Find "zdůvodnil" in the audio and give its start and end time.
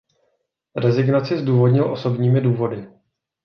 1.37-1.91